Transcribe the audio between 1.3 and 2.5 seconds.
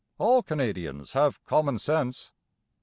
common sense."